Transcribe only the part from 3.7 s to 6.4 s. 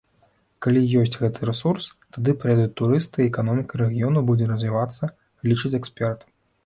рэгіёну будзе развівацца, лічыць эксперт.